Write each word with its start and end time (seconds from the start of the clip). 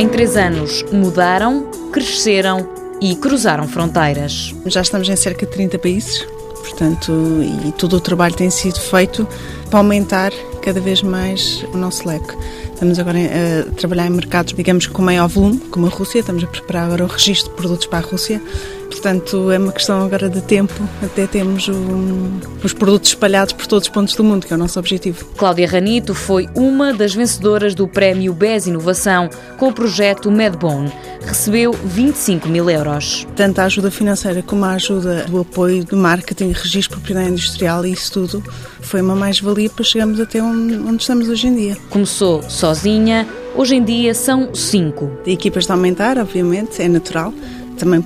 Em 0.00 0.08
três 0.08 0.34
anos, 0.34 0.82
mudaram, 0.90 1.70
cresceram 1.92 2.66
e 3.02 3.14
cruzaram 3.14 3.68
fronteiras. 3.68 4.54
Já 4.64 4.80
estamos 4.80 5.06
em 5.06 5.14
cerca 5.14 5.44
de 5.44 5.52
30 5.52 5.78
países, 5.78 6.26
portanto, 6.54 7.12
e 7.66 7.70
todo 7.72 7.96
o 7.96 8.00
trabalho 8.00 8.34
tem 8.34 8.48
sido 8.48 8.80
feito 8.80 9.28
para 9.68 9.78
aumentar 9.78 10.32
cada 10.60 10.80
vez 10.80 11.02
mais 11.02 11.64
o 11.72 11.76
nosso 11.76 12.06
leque. 12.06 12.34
Estamos 12.72 12.98
agora 12.98 13.18
a 13.18 13.72
trabalhar 13.74 14.06
em 14.06 14.10
mercados, 14.10 14.54
digamos, 14.54 14.86
com 14.86 15.02
maior 15.02 15.28
volume, 15.28 15.58
como 15.70 15.86
a 15.86 15.90
Rússia. 15.90 16.20
Estamos 16.20 16.42
a 16.42 16.46
preparar 16.46 16.86
agora 16.86 17.04
o 17.04 17.06
registro 17.06 17.50
de 17.50 17.56
produtos 17.56 17.86
para 17.86 17.98
a 17.98 18.02
Rússia. 18.02 18.40
Portanto, 18.90 19.50
é 19.50 19.58
uma 19.58 19.72
questão 19.72 20.04
agora 20.04 20.28
de 20.28 20.42
tempo 20.42 20.74
até 21.02 21.26
temos 21.26 21.68
o, 21.68 21.74
os 22.62 22.72
produtos 22.72 23.10
espalhados 23.10 23.52
por 23.52 23.66
todos 23.66 23.86
os 23.86 23.92
pontos 23.92 24.14
do 24.16 24.24
mundo, 24.24 24.46
que 24.46 24.52
é 24.52 24.56
o 24.56 24.58
nosso 24.58 24.78
objetivo. 24.78 25.24
Cláudia 25.36 25.68
Ranito 25.68 26.12
foi 26.12 26.48
uma 26.54 26.92
das 26.92 27.14
vencedoras 27.14 27.74
do 27.74 27.86
prémio 27.86 28.34
BES 28.34 28.66
Inovação 28.66 29.30
com 29.56 29.68
o 29.68 29.72
projeto 29.72 30.30
Medbone. 30.30 30.92
Recebeu 31.24 31.72
25 31.72 32.48
mil 32.48 32.68
euros. 32.68 33.26
Tanto 33.36 33.60
a 33.60 33.64
ajuda 33.64 33.90
financeira 33.90 34.42
como 34.42 34.64
a 34.64 34.72
ajuda 34.72 35.24
do 35.24 35.40
apoio 35.40 35.84
do 35.84 35.96
marketing, 35.96 36.48
registro 36.48 36.80
de 36.80 36.88
propriedade 36.88 37.30
industrial 37.30 37.86
e 37.86 37.92
isso 37.92 38.12
tudo 38.12 38.42
foi 38.80 39.00
uma 39.00 39.14
mais-valia 39.14 39.70
para 39.70 39.84
chegarmos 39.84 40.18
até 40.18 40.42
onde, 40.42 40.49
onde 40.50 41.02
estamos 41.02 41.28
hoje 41.28 41.46
em 41.46 41.54
dia. 41.54 41.76
Começou 41.88 42.42
sozinha, 42.42 43.26
hoje 43.54 43.76
em 43.76 43.84
dia 43.84 44.14
são 44.14 44.54
cinco. 44.54 45.10
A 45.26 45.30
equipa 45.30 45.58
está 45.58 45.74
a 45.74 45.76
aumentar, 45.76 46.18
obviamente, 46.18 46.82
é 46.82 46.88
natural 46.88 47.32
também 47.80 48.04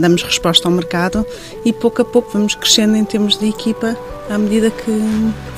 damos 0.00 0.22
resposta 0.22 0.66
ao 0.66 0.72
mercado 0.72 1.24
e 1.66 1.72
pouco 1.72 2.00
a 2.00 2.04
pouco 2.04 2.30
vamos 2.32 2.54
crescendo 2.54 2.96
em 2.96 3.04
termos 3.04 3.36
de 3.36 3.46
equipa 3.46 3.94
à 4.30 4.38
medida 4.38 4.70
que 4.70 4.90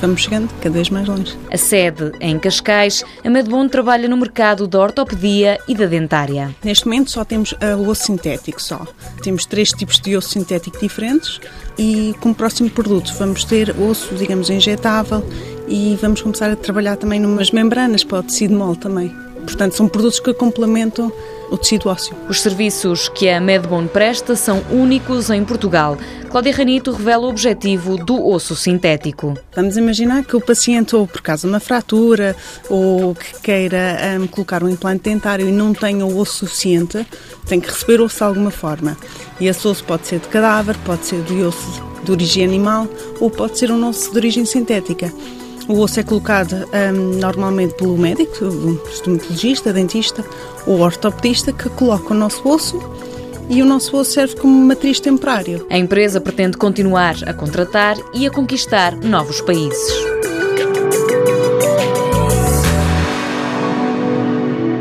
vamos 0.01 0.21
chegando 0.21 0.49
cada 0.59 0.75
vez 0.75 0.89
mais 0.89 1.07
longe. 1.07 1.37
A 1.49 1.57
sede 1.57 2.11
é 2.19 2.27
em 2.27 2.37
Cascais, 2.37 3.05
a 3.23 3.29
Medbon 3.29 3.69
trabalha 3.69 4.09
no 4.09 4.17
mercado 4.17 4.67
da 4.67 4.79
ortopedia 4.79 5.57
e 5.67 5.73
da 5.73 5.85
dentária. 5.85 6.53
Neste 6.63 6.85
momento 6.85 7.11
só 7.11 7.23
temos 7.23 7.53
o 7.79 7.87
osso 7.89 8.03
sintético 8.07 8.61
só. 8.61 8.85
Temos 9.23 9.45
três 9.45 9.69
tipos 9.69 9.99
de 9.99 10.17
osso 10.17 10.29
sintético 10.29 10.77
diferentes 10.77 11.39
e 11.77 12.13
como 12.19 12.35
próximo 12.35 12.69
produto 12.69 13.13
vamos 13.17 13.45
ter 13.45 13.73
osso, 13.79 14.13
digamos, 14.15 14.49
injetável 14.49 15.23
e 15.67 15.97
vamos 16.01 16.21
começar 16.21 16.49
a 16.49 16.55
trabalhar 16.55 16.95
também 16.95 17.19
numas 17.19 17.51
membranas 17.51 18.03
para 18.03 18.19
o 18.19 18.23
tecido 18.23 18.55
mole 18.55 18.77
também. 18.77 19.11
Portanto, 19.45 19.75
são 19.75 19.87
produtos 19.87 20.19
que 20.19 20.33
complementam 20.33 21.11
o 21.51 21.57
tecido 21.57 21.89
ósseo. 21.89 22.15
Os 22.27 22.41
serviços 22.41 23.07
que 23.09 23.29
a 23.29 23.39
Medbone 23.39 23.87
presta 23.87 24.35
são 24.35 24.63
únicos 24.71 25.29
em 25.29 25.43
Portugal. 25.43 25.97
Cláudia 26.29 26.53
Ranito 26.53 26.91
revela 26.91 27.25
o 27.25 27.29
objetivo 27.29 27.97
do 27.97 28.27
osso 28.27 28.55
sintético. 28.55 29.37
Vamos 29.55 29.77
imaginar 29.77 30.23
que 30.23 30.35
o 30.35 30.41
paciente, 30.41 30.95
ou 30.95 31.07
por 31.07 31.21
causa 31.21 31.47
de 31.47 31.53
uma 31.53 31.59
fratura, 31.59 32.35
ou 32.69 33.13
que 33.13 33.41
queira 33.41 34.17
um, 34.19 34.27
colocar 34.27 34.63
um 34.63 34.69
implante 34.69 35.03
dentário 35.03 35.47
e 35.47 35.51
não 35.51 35.73
tenha 35.73 36.05
o 36.05 36.17
osso 36.17 36.39
suficiente, 36.39 37.05
tem 37.45 37.59
que 37.59 37.69
receber 37.69 38.01
osso 38.01 38.17
de 38.17 38.23
alguma 38.23 38.51
forma. 38.51 38.97
E 39.39 39.47
esse 39.47 39.67
osso 39.67 39.83
pode 39.83 40.07
ser 40.07 40.19
de 40.19 40.27
cadáver, 40.27 40.75
pode 40.83 41.05
ser 41.05 41.21
de 41.21 41.43
osso 41.43 41.83
de 42.03 42.11
origem 42.11 42.43
animal, 42.43 42.87
ou 43.19 43.29
pode 43.29 43.57
ser 43.57 43.71
um 43.71 43.87
osso 43.87 44.11
de 44.11 44.17
origem 44.17 44.45
sintética. 44.45 45.11
O 45.67 45.79
osso 45.79 45.99
é 45.99 46.03
colocado 46.03 46.53
um, 46.53 47.19
normalmente 47.19 47.73
pelo 47.73 47.97
médico, 47.97 48.45
estomatologista, 48.87 49.73
dentista 49.73 50.23
ou 50.67 50.79
ortopedista, 50.79 51.51
que 51.51 51.69
coloca 51.69 52.13
o 52.13 52.17
nosso 52.17 52.47
osso 52.47 52.79
e 53.49 53.61
o 53.61 53.65
nosso 53.65 53.97
osso 53.97 54.11
serve 54.11 54.35
como 54.35 54.53
matriz 54.53 54.99
temporário. 54.99 55.65
A 55.69 55.77
empresa 55.77 56.21
pretende 56.21 56.55
continuar 56.57 57.15
a 57.25 57.33
contratar 57.33 57.97
e 58.13 58.27
a 58.27 58.31
conquistar 58.31 58.95
novos 58.95 59.41
países. 59.41 59.91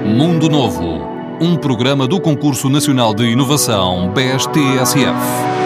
Mundo 0.05 0.49
Novo, 0.51 1.01
um 1.41 1.57
programa 1.57 2.07
do 2.07 2.21
Concurso 2.21 2.69
Nacional 2.69 3.15
de 3.15 3.25
Inovação 3.25 4.13
BSTSF. 4.13 5.64